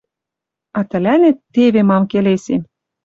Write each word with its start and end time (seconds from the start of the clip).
А 0.77 0.79
тӹлӓнет 0.89 1.37
теве 1.53 1.81
мам 1.89 2.03
келесем: 2.11 2.61